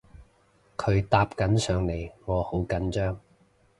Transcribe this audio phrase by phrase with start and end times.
[0.77, 3.19] 佢搭緊上嚟我好緊張